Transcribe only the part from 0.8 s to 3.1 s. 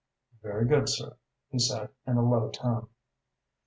sir," he said, in a low tone.